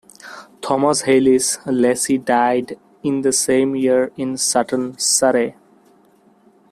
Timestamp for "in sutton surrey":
4.17-5.55